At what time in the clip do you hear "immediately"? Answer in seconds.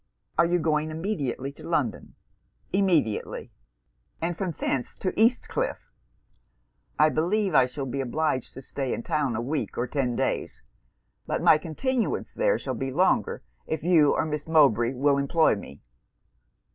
0.89-1.51, 2.73-3.51